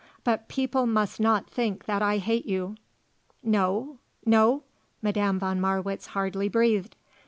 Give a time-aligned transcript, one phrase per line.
[0.23, 2.75] But people must not think that I hate you."
[3.43, 4.63] "No; no?"
[4.99, 6.95] Madame von Marwitz hardly breathed.